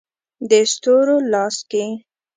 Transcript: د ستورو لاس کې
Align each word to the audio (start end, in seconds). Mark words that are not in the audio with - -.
د 0.49 0.51
ستورو 0.71 1.15
لاس 1.33 1.55
کې 1.69 1.85